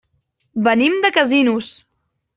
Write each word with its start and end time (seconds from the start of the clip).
Venim 0.67 0.97
de 1.05 1.11
Casinos. 1.19 1.73